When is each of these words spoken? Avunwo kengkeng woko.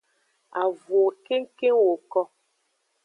Avunwo 0.63 1.09
kengkeng 1.25 1.77
woko. 1.85 2.21